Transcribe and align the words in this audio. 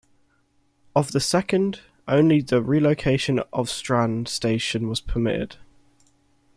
Of 0.95 1.11
the 1.11 1.19
second, 1.19 1.81
only 2.07 2.41
the 2.41 2.59
relocation 2.63 3.37
of 3.53 3.69
Strand 3.69 4.27
station 4.29 4.87
was 4.87 4.99
permitted. 4.99 5.57